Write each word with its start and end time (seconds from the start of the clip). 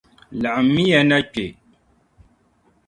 Laɣim 0.41 0.67
mi 0.73 0.83
ya 0.91 1.01
na 1.03 1.17
kpe. 1.31 1.45